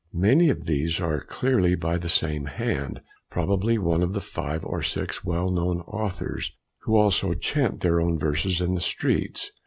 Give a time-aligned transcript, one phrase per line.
[0.17, 4.81] Many of these are clearly by the same hand, probably one of the five or
[4.81, 9.51] six well known authors, who also chaunt their own verses in the streets.